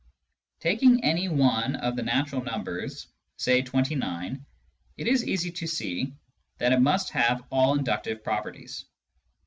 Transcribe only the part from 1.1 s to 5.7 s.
one of the natural numbers, say 29, it is easy to